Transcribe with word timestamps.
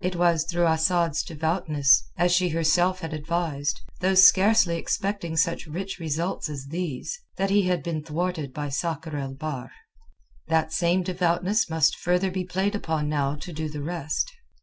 It 0.00 0.16
was 0.16 0.44
through 0.46 0.64
Asad's 0.68 1.22
devoutness—as 1.22 2.32
she 2.32 2.48
herself 2.48 3.00
had 3.00 3.12
advised, 3.12 3.82
though 4.00 4.14
scarcely 4.14 4.78
expecting 4.78 5.36
such 5.36 5.66
rich 5.66 5.98
results 5.98 6.48
as 6.48 6.68
these—that 6.68 7.50
he 7.50 7.64
had 7.64 7.82
been 7.82 8.02
thwarted 8.02 8.54
by 8.54 8.70
Sakr 8.70 9.18
el 9.18 9.34
Bahr. 9.34 9.70
That 10.48 10.72
same 10.72 11.02
devoutness 11.02 11.68
must 11.68 11.94
further 11.98 12.30
be 12.30 12.44
played 12.46 12.74
upon 12.74 13.10
now 13.10 13.34
to 13.34 13.52
do 13.52 13.68
the 13.68 13.82
rest. 13.82 14.32